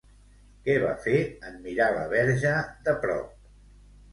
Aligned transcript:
Què 0.67 0.77
va 0.83 0.93
fer 1.03 1.19
en 1.49 1.59
mirar 1.67 1.91
la 1.99 2.07
Verge 2.17 2.55
de 2.89 2.99
prop? 3.05 3.31